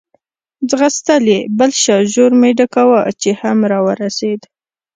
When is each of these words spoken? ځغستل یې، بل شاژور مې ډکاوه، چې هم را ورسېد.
ځغستل 0.69 1.23
یې، 1.33 1.39
بل 1.57 1.71
شاژور 1.83 2.31
مې 2.41 2.51
ډکاوه، 2.57 3.01
چې 3.21 3.29
هم 3.41 3.57
را 3.71 3.79
ورسېد. 3.87 4.41